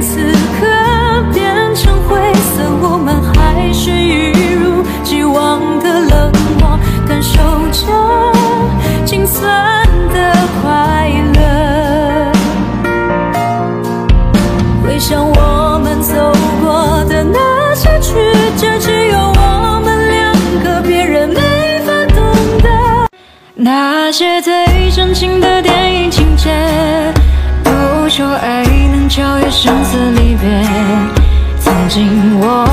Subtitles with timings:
[0.00, 0.18] 此
[0.60, 7.38] 刻变成灰色，我们还是一如既往的冷漠，感受
[7.72, 7.92] 着
[9.06, 12.32] 心酸的快乐。
[14.84, 16.14] 回想我们走
[16.60, 18.12] 过的那些曲
[18.58, 23.08] 折，只有我们两个，别人没法懂得。
[23.54, 26.50] 那些最煽情的电影情节，
[27.64, 27.70] 都
[28.10, 28.75] 说爱。
[29.08, 30.64] 秋月，生死离别。
[31.60, 32.65] 曾经我。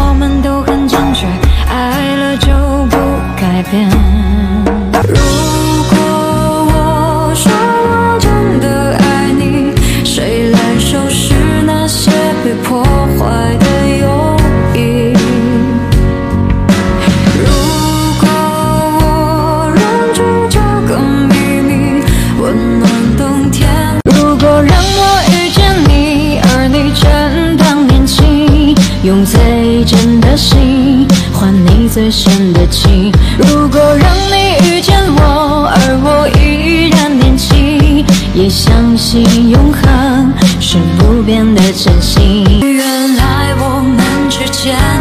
[29.95, 33.11] 真的心换你最深的情。
[33.37, 38.03] 如果让你遇见我，而我依然年轻，
[38.33, 39.21] 也相信
[39.51, 42.43] 永恒是不变的真心。
[42.61, 44.92] 原来我们之间。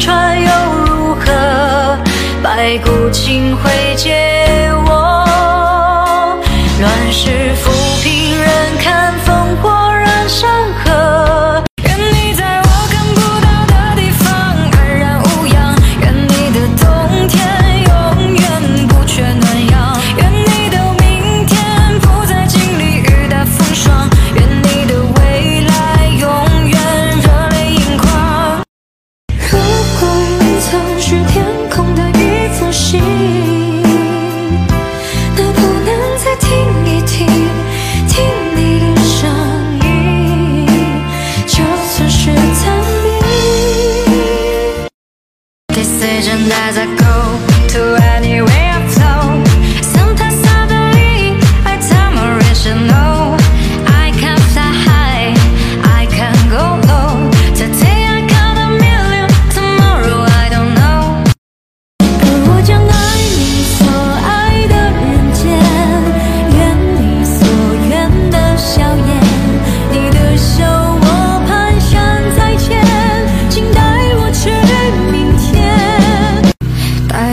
[0.00, 0.48] 穿又
[0.86, 1.98] 如何，
[2.42, 4.37] 白骨青灰皆。
[46.46, 47.47] as I go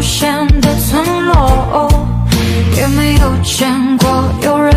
[0.05, 1.89] 山的村落，
[2.77, 3.67] 也没有见
[3.97, 4.07] 过
[4.43, 4.75] 有人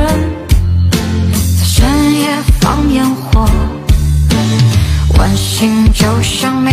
[1.59, 2.27] 在深夜
[2.61, 3.45] 放烟火。
[5.17, 6.71] 晚星就像你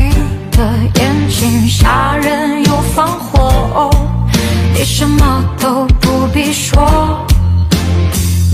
[0.53, 0.69] 的
[1.03, 3.91] 眼睛，杀人又放火。
[4.73, 6.81] 你什么都不必说，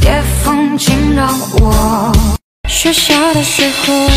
[0.02, 1.28] 夜风惊扰
[1.60, 2.10] 我。
[2.70, 4.08] 雪下的时候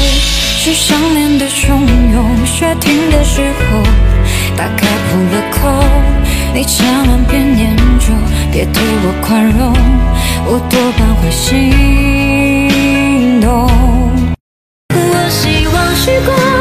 [0.61, 1.73] 是想念的汹
[2.13, 4.22] 涌，雪停的时候。
[4.57, 5.69] 大概不了口，
[6.53, 8.07] 你千万别念旧，
[8.51, 9.73] 别对我宽容，
[10.45, 13.47] 我多半会心动。
[14.89, 16.52] 我希望许过。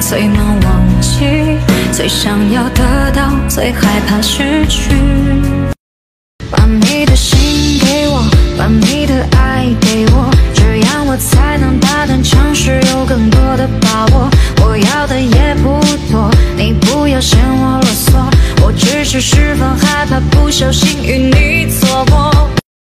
[0.00, 1.56] 最难忘记。
[1.92, 4.92] 最想要得到，最害怕失去。
[6.70, 8.22] 把你的心给我，
[8.56, 14.30] 把你的爱给我，这样我才能大胆尝试，有更多的把握。
[14.62, 15.80] 我要的也不
[16.12, 18.34] 多，你不要嫌我啰嗦。
[18.62, 21.59] 我只是十分害怕不小心与你。